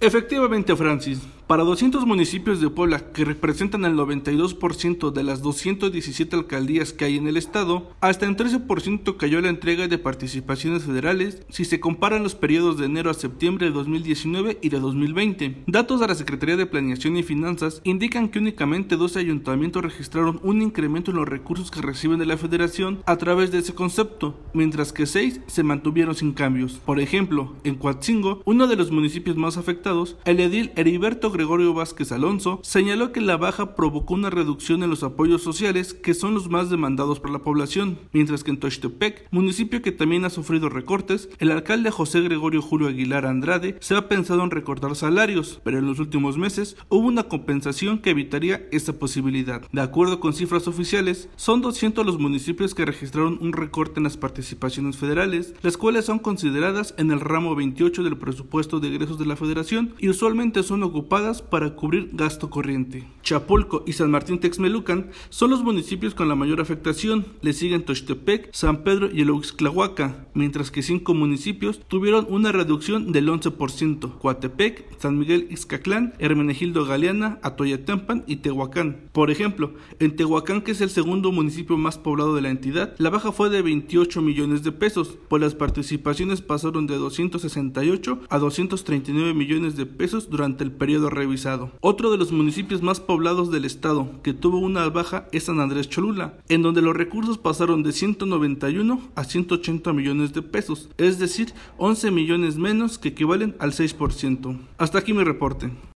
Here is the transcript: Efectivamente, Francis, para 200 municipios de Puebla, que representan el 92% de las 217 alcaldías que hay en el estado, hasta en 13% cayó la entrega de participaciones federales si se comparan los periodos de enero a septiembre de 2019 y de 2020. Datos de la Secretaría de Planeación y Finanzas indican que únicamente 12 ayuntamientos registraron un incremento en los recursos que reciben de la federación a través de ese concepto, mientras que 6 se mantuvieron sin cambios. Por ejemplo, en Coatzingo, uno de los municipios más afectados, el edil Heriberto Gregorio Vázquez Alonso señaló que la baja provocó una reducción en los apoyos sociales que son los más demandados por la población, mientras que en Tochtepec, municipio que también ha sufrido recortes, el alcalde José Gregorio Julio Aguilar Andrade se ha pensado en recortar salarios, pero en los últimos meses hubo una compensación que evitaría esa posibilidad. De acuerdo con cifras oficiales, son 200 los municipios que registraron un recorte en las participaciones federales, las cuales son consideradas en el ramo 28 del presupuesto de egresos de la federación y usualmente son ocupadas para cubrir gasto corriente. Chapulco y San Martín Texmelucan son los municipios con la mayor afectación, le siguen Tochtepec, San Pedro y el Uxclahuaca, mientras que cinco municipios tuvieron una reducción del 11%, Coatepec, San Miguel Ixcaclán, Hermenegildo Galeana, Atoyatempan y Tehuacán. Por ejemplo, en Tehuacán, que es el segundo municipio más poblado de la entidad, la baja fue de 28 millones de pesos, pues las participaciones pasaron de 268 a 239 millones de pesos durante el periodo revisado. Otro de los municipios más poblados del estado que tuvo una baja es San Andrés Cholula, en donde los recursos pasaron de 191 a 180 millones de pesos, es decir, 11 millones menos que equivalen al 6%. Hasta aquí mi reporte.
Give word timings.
Efectivamente, 0.00 0.76
Francis, 0.76 1.20
para 1.48 1.64
200 1.64 2.04
municipios 2.04 2.60
de 2.60 2.68
Puebla, 2.68 3.10
que 3.10 3.24
representan 3.24 3.86
el 3.86 3.94
92% 3.94 5.10
de 5.10 5.24
las 5.24 5.40
217 5.40 6.36
alcaldías 6.36 6.92
que 6.92 7.06
hay 7.06 7.16
en 7.16 7.26
el 7.26 7.38
estado, 7.38 7.90
hasta 8.02 8.26
en 8.26 8.36
13% 8.36 9.16
cayó 9.16 9.40
la 9.40 9.48
entrega 9.48 9.88
de 9.88 9.96
participaciones 9.96 10.84
federales 10.84 11.42
si 11.48 11.64
se 11.64 11.80
comparan 11.80 12.22
los 12.22 12.34
periodos 12.34 12.76
de 12.76 12.84
enero 12.84 13.10
a 13.10 13.14
septiembre 13.14 13.66
de 13.66 13.72
2019 13.72 14.58
y 14.60 14.68
de 14.68 14.78
2020. 14.78 15.62
Datos 15.66 16.00
de 16.00 16.08
la 16.08 16.14
Secretaría 16.14 16.58
de 16.58 16.66
Planeación 16.66 17.16
y 17.16 17.22
Finanzas 17.22 17.80
indican 17.82 18.28
que 18.28 18.40
únicamente 18.40 18.96
12 18.96 19.18
ayuntamientos 19.18 19.82
registraron 19.82 20.40
un 20.42 20.60
incremento 20.60 21.12
en 21.12 21.16
los 21.16 21.28
recursos 21.28 21.70
que 21.70 21.80
reciben 21.80 22.18
de 22.18 22.26
la 22.26 22.36
federación 22.36 23.02
a 23.06 23.16
través 23.16 23.50
de 23.52 23.58
ese 23.60 23.74
concepto, 23.74 24.38
mientras 24.52 24.92
que 24.92 25.06
6 25.06 25.40
se 25.46 25.62
mantuvieron 25.62 26.14
sin 26.14 26.32
cambios. 26.32 26.74
Por 26.84 27.00
ejemplo, 27.00 27.56
en 27.64 27.76
Coatzingo, 27.76 28.42
uno 28.44 28.66
de 28.66 28.76
los 28.76 28.90
municipios 28.90 29.38
más 29.38 29.56
afectados, 29.56 30.18
el 30.26 30.40
edil 30.40 30.72
Heriberto 30.76 31.37
Gregorio 31.38 31.72
Vázquez 31.72 32.10
Alonso 32.10 32.58
señaló 32.64 33.12
que 33.12 33.20
la 33.20 33.36
baja 33.36 33.76
provocó 33.76 34.14
una 34.14 34.28
reducción 34.28 34.82
en 34.82 34.90
los 34.90 35.04
apoyos 35.04 35.40
sociales 35.40 35.94
que 35.94 36.12
son 36.12 36.34
los 36.34 36.50
más 36.50 36.68
demandados 36.68 37.20
por 37.20 37.30
la 37.30 37.38
población, 37.38 38.00
mientras 38.12 38.42
que 38.42 38.50
en 38.50 38.58
Tochtepec, 38.58 39.28
municipio 39.30 39.80
que 39.80 39.92
también 39.92 40.24
ha 40.24 40.30
sufrido 40.30 40.68
recortes, 40.68 41.28
el 41.38 41.52
alcalde 41.52 41.92
José 41.92 42.22
Gregorio 42.22 42.60
Julio 42.60 42.88
Aguilar 42.88 43.24
Andrade 43.24 43.76
se 43.78 43.94
ha 43.94 44.08
pensado 44.08 44.42
en 44.42 44.50
recortar 44.50 44.96
salarios, 44.96 45.60
pero 45.62 45.78
en 45.78 45.86
los 45.86 46.00
últimos 46.00 46.36
meses 46.36 46.76
hubo 46.88 47.06
una 47.06 47.28
compensación 47.28 47.98
que 47.98 48.10
evitaría 48.10 48.66
esa 48.72 48.98
posibilidad. 48.98 49.62
De 49.70 49.80
acuerdo 49.80 50.18
con 50.18 50.32
cifras 50.32 50.66
oficiales, 50.66 51.28
son 51.36 51.60
200 51.60 52.04
los 52.04 52.18
municipios 52.18 52.74
que 52.74 52.84
registraron 52.84 53.38
un 53.40 53.52
recorte 53.52 54.00
en 54.00 54.04
las 54.04 54.16
participaciones 54.16 54.96
federales, 54.96 55.54
las 55.62 55.76
cuales 55.76 56.06
son 56.06 56.18
consideradas 56.18 56.96
en 56.98 57.12
el 57.12 57.20
ramo 57.20 57.54
28 57.54 58.02
del 58.02 58.18
presupuesto 58.18 58.80
de 58.80 58.88
egresos 58.88 59.20
de 59.20 59.26
la 59.26 59.36
federación 59.36 59.94
y 60.00 60.08
usualmente 60.08 60.64
son 60.64 60.82
ocupadas 60.82 61.27
para 61.36 61.76
cubrir 61.76 62.10
gasto 62.14 62.48
corriente. 62.48 63.06
Chapulco 63.22 63.84
y 63.86 63.92
San 63.92 64.10
Martín 64.10 64.38
Texmelucan 64.38 65.10
son 65.28 65.50
los 65.50 65.62
municipios 65.62 66.14
con 66.14 66.28
la 66.28 66.34
mayor 66.34 66.62
afectación, 66.62 67.26
le 67.42 67.52
siguen 67.52 67.84
Tochtepec, 67.84 68.48
San 68.54 68.82
Pedro 68.84 69.10
y 69.12 69.20
el 69.20 69.30
Uxclahuaca, 69.30 70.26
mientras 70.32 70.70
que 70.70 70.82
cinco 70.82 71.12
municipios 71.12 71.80
tuvieron 71.88 72.26
una 72.30 72.52
reducción 72.52 73.12
del 73.12 73.28
11%, 73.28 74.18
Coatepec, 74.18 74.98
San 74.98 75.18
Miguel 75.18 75.46
Ixcaclán, 75.50 76.14
Hermenegildo 76.18 76.86
Galeana, 76.86 77.38
Atoyatempan 77.42 78.24
y 78.26 78.36
Tehuacán. 78.36 79.02
Por 79.12 79.30
ejemplo, 79.30 79.74
en 80.00 80.16
Tehuacán, 80.16 80.62
que 80.62 80.70
es 80.70 80.80
el 80.80 80.88
segundo 80.88 81.30
municipio 81.30 81.76
más 81.76 81.98
poblado 81.98 82.34
de 82.34 82.40
la 82.40 82.48
entidad, 82.48 82.94
la 82.96 83.10
baja 83.10 83.30
fue 83.32 83.50
de 83.50 83.60
28 83.60 84.22
millones 84.22 84.62
de 84.62 84.72
pesos, 84.72 85.18
pues 85.28 85.42
las 85.42 85.54
participaciones 85.54 86.40
pasaron 86.40 86.86
de 86.86 86.96
268 86.96 88.20
a 88.30 88.38
239 88.38 89.34
millones 89.34 89.76
de 89.76 89.84
pesos 89.84 90.30
durante 90.30 90.64
el 90.64 90.72
periodo 90.72 91.10
revisado. 91.18 91.70
Otro 91.80 92.10
de 92.10 92.16
los 92.16 92.32
municipios 92.32 92.82
más 92.82 93.00
poblados 93.00 93.50
del 93.50 93.66
estado 93.66 94.08
que 94.22 94.32
tuvo 94.32 94.58
una 94.58 94.88
baja 94.88 95.28
es 95.32 95.44
San 95.44 95.60
Andrés 95.60 95.90
Cholula, 95.90 96.38
en 96.48 96.62
donde 96.62 96.80
los 96.80 96.96
recursos 96.96 97.36
pasaron 97.36 97.82
de 97.82 97.92
191 97.92 99.00
a 99.14 99.24
180 99.24 99.92
millones 99.92 100.32
de 100.32 100.42
pesos, 100.42 100.88
es 100.96 101.18
decir, 101.18 101.52
11 101.76 102.10
millones 102.10 102.56
menos 102.56 102.98
que 102.98 103.08
equivalen 103.08 103.54
al 103.58 103.72
6%. 103.72 104.58
Hasta 104.78 104.98
aquí 104.98 105.12
mi 105.12 105.24
reporte. 105.24 105.70